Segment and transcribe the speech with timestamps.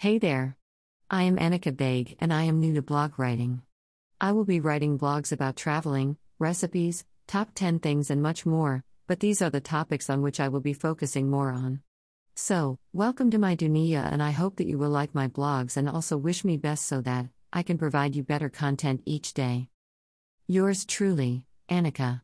[0.00, 0.56] Hey there.
[1.10, 3.60] I am Anika Baig and I am new to blog writing.
[4.18, 9.20] I will be writing blogs about traveling, recipes, top 10 things, and much more, but
[9.20, 11.82] these are the topics on which I will be focusing more on.
[12.34, 15.86] So, welcome to my dunia, and I hope that you will like my blogs and
[15.86, 19.68] also wish me best so that I can provide you better content each day.
[20.46, 22.22] Yours truly, Anika.